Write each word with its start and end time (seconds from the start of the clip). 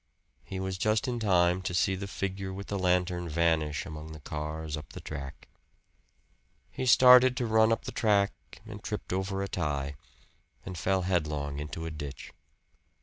He 0.43 0.59
was 0.59 0.79
just 0.79 1.07
in 1.07 1.19
time 1.19 1.61
to 1.61 1.75
see 1.75 1.93
the 1.93 2.07
figure 2.07 2.51
with 2.51 2.69
the 2.69 2.79
lantern 2.79 3.29
vanish 3.29 3.85
among 3.85 4.13
the 4.13 4.19
cars 4.19 4.75
up 4.75 4.93
the 4.93 4.99
track. 4.99 5.47
He 6.71 6.87
started 6.87 7.37
to 7.37 7.45
run 7.45 7.71
up 7.71 7.83
the 7.85 7.91
track 7.91 8.33
and 8.65 8.83
tripped 8.83 9.13
over 9.13 9.43
a 9.43 9.47
tie 9.47 9.93
and 10.65 10.75
fell 10.75 11.03
headlong 11.03 11.59
into 11.59 11.85
a 11.85 11.91
ditch. 11.91 12.31